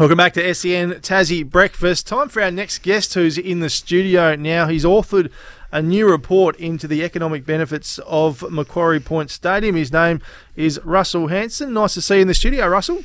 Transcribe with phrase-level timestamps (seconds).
[0.00, 2.06] Welcome back to SEN Tassie Breakfast.
[2.06, 4.66] Time for our next guest who's in the studio now.
[4.66, 5.30] He's authored
[5.70, 9.76] a new report into the economic benefits of Macquarie Point Stadium.
[9.76, 10.22] His name
[10.56, 11.74] is Russell Hanson.
[11.74, 13.04] Nice to see you in the studio, Russell.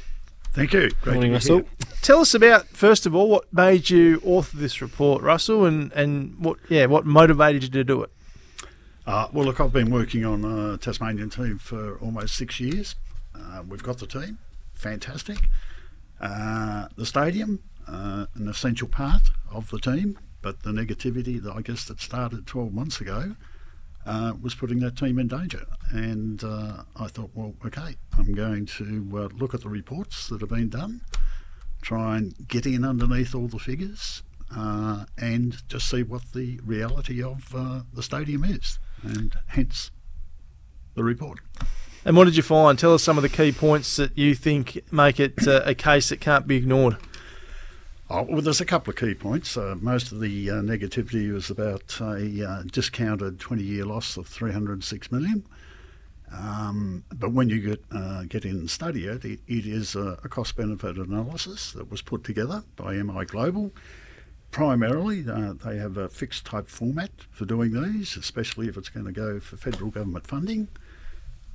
[0.54, 0.90] Thank you.
[1.02, 1.58] Great Morning, Russell.
[1.58, 1.68] Here.
[2.02, 6.40] Tell us about first of all what made you author this report, Russell, and, and
[6.40, 8.12] what yeah what motivated you to do it.
[9.06, 12.96] Uh, well, look, I've been working on a Tasmanian team for almost six years.
[13.38, 14.38] Uh, we've got the team,
[14.72, 15.40] fantastic.
[16.20, 21.62] Uh, the stadium, uh, an essential part of the team, but the negativity that I
[21.62, 23.36] guess that started 12 months ago
[24.06, 25.66] uh, was putting that team in danger.
[25.90, 30.42] And uh, I thought, well, okay, I'm going to uh, look at the reports that
[30.42, 31.02] have been done,
[31.82, 34.24] try and get in underneath all the figures,
[35.18, 39.92] and just see what the reality of the stadium is, and hence
[40.94, 41.40] the report.
[42.06, 42.78] And what did you find?
[42.78, 46.10] Tell us some of the key points that you think make it uh, a case
[46.10, 46.98] that can't be ignored.
[48.08, 49.58] Oh, well, there's a couple of key points.
[49.58, 55.12] Uh, most of the uh, negativity was about a uh, discounted 20-year loss of 306
[55.12, 55.44] million.
[56.32, 60.20] Um, but when you get uh, get in and study it, it, it is a,
[60.24, 63.72] a cost-benefit analysis that was put together by MI Global.
[64.52, 69.06] Primarily, uh, they have a fixed type format for doing these, especially if it's going
[69.06, 70.68] to go for federal government funding.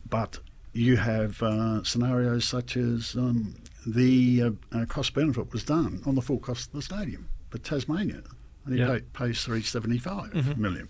[0.09, 0.39] But
[0.73, 3.57] you have uh, scenarios such as um,
[3.87, 7.65] the uh, uh, cost benefit was done on the full cost of the stadium, but
[7.65, 8.23] Tasmania
[8.67, 8.89] only yep.
[8.89, 10.61] pay, pays three seventy five mm-hmm.
[10.61, 10.89] million.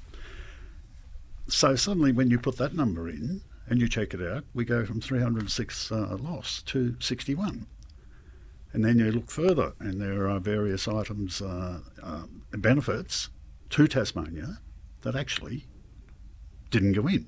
[1.48, 4.84] So suddenly, when you put that number in and you check it out, we go
[4.84, 7.66] from 306 uh, loss to 61.
[8.72, 13.30] And then you look further, and there are various items, uh, uh, benefits
[13.70, 14.60] to Tasmania
[15.02, 15.66] that actually
[16.70, 17.26] didn't go in.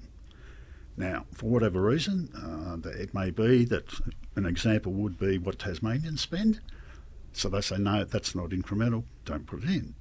[0.97, 3.85] Now, for whatever reason, uh, it may be that
[4.37, 6.61] an example would be what Tasmanians spend.
[7.33, 9.95] So they say, no, that's not incremental, don't put it in.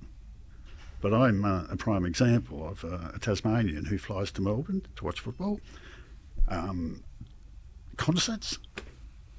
[0.99, 5.05] But I'm uh, a prime example of uh, a Tasmanian who flies to Melbourne to
[5.05, 5.59] watch football,
[6.47, 7.03] um,
[7.97, 8.59] concerts,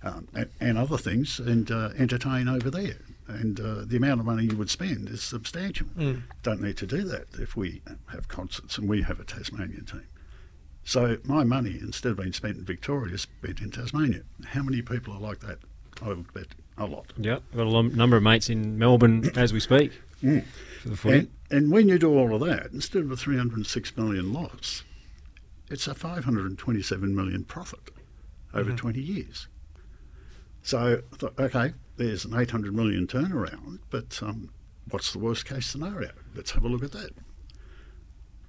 [0.02, 2.98] um, and, and, other things, and uh, entertain over there.
[3.28, 5.86] And uh, the amount of money you would spend is substantial.
[5.96, 6.22] Mm.
[6.42, 10.06] Don't need to do that if we have concerts and we have a Tasmanian team.
[10.84, 14.22] So my money, instead of being spent in Victoria, is spent in Tasmania.
[14.46, 15.58] How many people are like that?
[16.02, 17.12] I would bet a lot.
[17.16, 19.92] Yeah, I've got a l- number of mates in Melbourne as we speak
[20.22, 20.44] mm.
[20.80, 21.18] for the footy.
[21.18, 24.82] And, and when you do all of that, instead of a 306 million loss,
[25.70, 27.90] it's a 527 million profit
[28.52, 28.76] over mm-hmm.
[28.76, 29.48] 20 years.
[30.62, 31.02] So,
[31.38, 34.50] okay, there's an 800 million turnaround, but um,
[34.90, 36.10] what's the worst case scenario?
[36.34, 37.10] Let's have a look at that.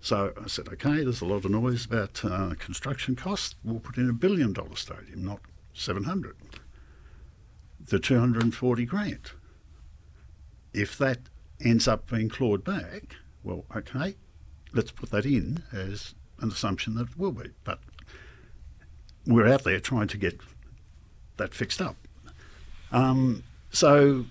[0.04, 3.56] So I said, okay, there's a lot of noise about uh, construction costs.
[3.64, 5.40] We'll put in a billion dollar stadium, not
[5.74, 6.36] 700.
[7.80, 9.32] The 240 grand.
[10.74, 11.20] If that
[11.64, 13.16] ends up being clawed back,
[13.46, 14.18] well, okay,
[14.74, 17.52] let's put that in as an assumption that it will be.
[17.64, 17.80] But
[19.26, 20.42] we're out there trying to get
[21.38, 21.96] that fixed up.
[22.92, 24.26] Um, so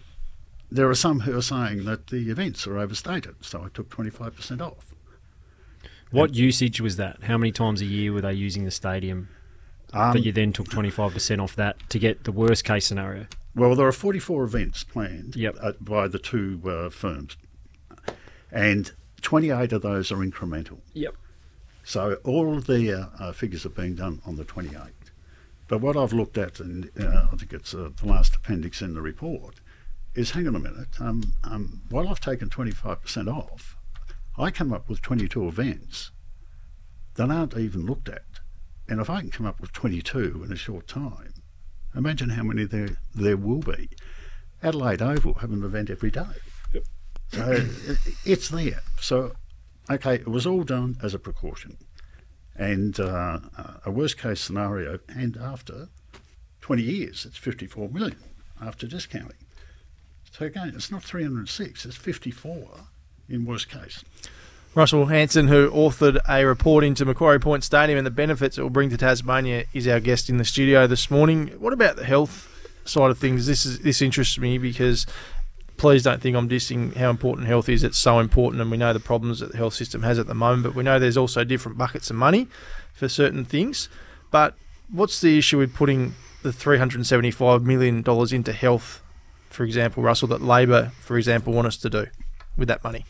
[0.71, 4.61] there are some who are saying that the events are overstated, so I took 25%
[4.61, 4.92] off.
[6.13, 7.25] What usage was that?
[7.25, 9.29] How many times a year were they using the stadium
[9.93, 13.27] um, that you then took 25% off that to get the worst case scenario?
[13.55, 15.57] Well, there are 44 events planned yep.
[15.61, 17.37] uh, by the two uh, firms,
[18.51, 18.93] and
[19.23, 20.79] 28 of those are incremental.
[20.93, 21.17] Yep.
[21.85, 24.79] So all of the uh, uh figures are being done on the 28.
[25.69, 28.95] But what I've looked at, and uh, I think it's uh, the last appendix in
[28.95, 29.61] the report,
[30.15, 31.01] is hang on a minute.
[31.01, 33.77] Um, um, while I've taken 25% off,
[34.39, 36.11] I come up with 22 events
[37.15, 38.25] that aren't even looked at.
[38.89, 41.35] And if I can come up with 22 in a short time,
[41.95, 43.89] imagine how many there, there will be.
[44.63, 46.23] Adelaide Oval have an event every day.
[46.73, 46.85] Yep.
[47.33, 47.69] So
[48.25, 48.81] it's there.
[49.01, 49.33] So,
[49.91, 51.77] okay, it was all done as a precaution.
[52.57, 53.41] And uh,
[53.85, 55.89] a worst case scenario, and after
[56.61, 58.19] 20 years, it's 54 million
[58.61, 59.37] after discounting.
[60.31, 62.87] So again, it's not 306, it's 54
[63.29, 64.05] in worst case.
[64.75, 68.71] Russell Hanson, who authored a report into Macquarie Point Stadium and the benefits it will
[68.71, 71.49] bring to Tasmania, is our guest in the studio this morning.
[71.59, 72.49] What about the health
[72.87, 73.47] side of things?
[73.47, 75.05] This is this interests me because
[75.77, 77.85] please don't think I'm dissing how important health is.
[77.85, 80.35] It's so important, and we know the problems that the health system has at the
[80.35, 80.63] moment.
[80.63, 82.49] But we know there's also different buckets of money
[82.95, 83.91] for certain things.
[84.31, 84.55] But
[84.91, 89.03] what's the issue with putting the 375 million dollars into health,
[89.51, 92.07] for example, Russell, that Labor, for example, want us to do
[92.57, 93.05] with that money?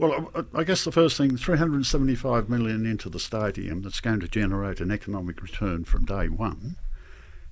[0.00, 4.80] Well, I guess the first thing, 375 million into the stadium that's going to generate
[4.80, 6.76] an economic return from day one.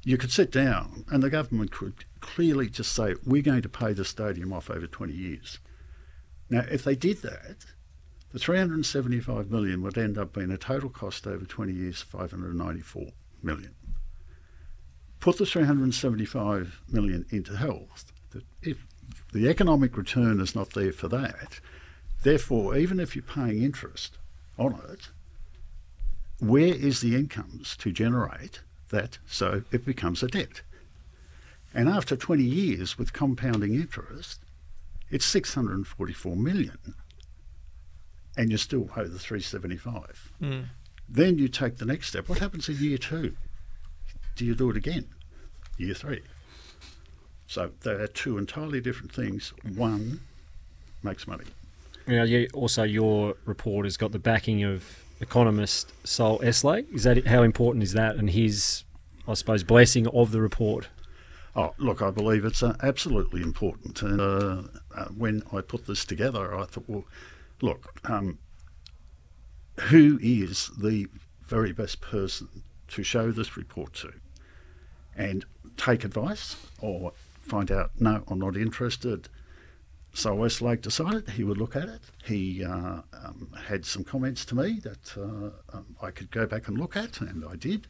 [0.02, 3.92] You could sit down and the government could clearly just say we're going to pay
[3.92, 5.58] the stadium off over 20 years.
[6.48, 7.66] Now, if they did that,
[8.32, 13.08] the 375 million would end up being a total cost over 20 years, 594
[13.42, 13.74] million.
[15.20, 18.10] Put the 375 million into health.
[18.62, 18.86] If
[19.34, 21.60] the economic return is not there for that,
[22.22, 24.18] therefore, even if you're paying interest
[24.58, 25.08] on it,
[26.40, 28.60] where is the incomes to generate
[28.90, 30.62] that so it becomes a debt?
[31.74, 34.40] And after 20 years with compounding interest,
[35.10, 36.94] it's 644 million.
[38.36, 40.32] And you still owe the 375.
[40.40, 40.64] Mm.
[41.08, 42.28] Then you take the next step.
[42.28, 43.34] What happens in year two?
[44.36, 45.06] Do you do it again?
[45.76, 46.22] Year three.
[47.46, 49.52] So they are two entirely different things.
[49.74, 50.20] One
[51.02, 51.46] makes money.
[52.08, 56.90] Now, yeah, also your report has got the backing of economist Saul Eslake.
[56.94, 58.84] Is that how important is that, and his,
[59.28, 60.88] I suppose, blessing of the report?
[61.54, 64.00] Oh, look, I believe it's uh, absolutely important.
[64.00, 64.62] And uh,
[64.94, 67.04] uh, when I put this together, I thought, well,
[67.60, 68.38] look, um,
[69.90, 71.08] who is the
[71.46, 74.14] very best person to show this report to?
[75.14, 75.44] And
[75.76, 77.12] take advice or
[77.42, 79.28] find out, no, I'm not interested.
[80.18, 82.00] Saul Eslake decided he would look at it.
[82.24, 86.66] He uh, um, had some comments to me that uh, um, I could go back
[86.66, 87.86] and look at, and I did.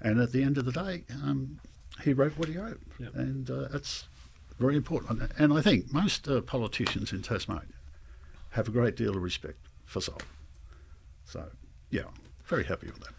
[0.00, 1.58] And at the end of the day, um,
[2.04, 3.14] he wrote what he wrote, Yep.
[3.16, 4.06] and uh, it's
[4.60, 5.32] very important.
[5.36, 7.74] And I think most uh, politicians in Tasmania
[8.50, 10.20] have a great deal of respect for Saul.
[11.24, 11.44] So,
[11.90, 12.02] yeah,
[12.46, 13.14] very happy with that.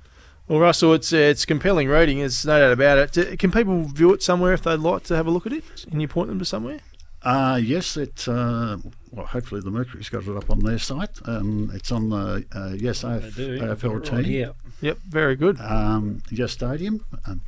[0.48, 2.20] Well, Russell, it's uh, it's compelling reading.
[2.20, 3.40] There's no doubt about it.
[3.40, 5.64] Can people view it somewhere if they'd like to have a look at it?
[5.90, 6.80] Can you point them to somewhere?
[7.24, 8.28] Uh, yes, it.
[8.28, 8.78] Uh,
[9.12, 11.18] well, hopefully the Mercury's got it up on their site.
[11.26, 14.32] Um, it's on the uh, Yes AF, AFL team.
[14.32, 14.52] Yeah.
[14.82, 15.60] Yep, very good.
[15.62, 17.06] Um, Yes Stadium.
[17.26, 17.42] Um,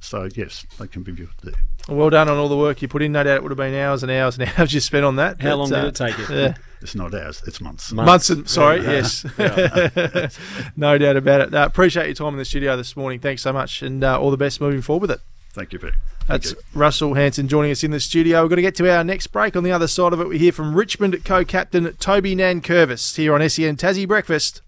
[0.00, 1.54] so yes, they can be viewed there.
[1.88, 3.12] Well done on all the work you put in.
[3.12, 5.40] No doubt it would have been hours and hours and hours you spent on that.
[5.40, 6.26] How but, long did uh, it take you?
[6.30, 6.54] Yeah.
[6.82, 7.42] It's not hours.
[7.46, 7.90] It's months.
[7.90, 8.06] Months.
[8.06, 8.90] Months and sorry, Yeah.
[8.92, 10.38] yes,
[10.76, 11.54] no doubt about it.
[11.54, 13.18] Uh, appreciate your time in the studio this morning.
[13.18, 15.20] Thanks so much, and uh, all the best moving forward with it.
[15.56, 15.94] Thank you, Vic.
[15.94, 16.58] Thank That's you.
[16.74, 18.42] Russell Hanson joining us in the studio.
[18.42, 19.56] We're going to get to our next break.
[19.56, 23.48] On the other side of it, we hear from Richmond co-captain Toby Nankervis here on
[23.48, 24.60] SEN Tassie Breakfast.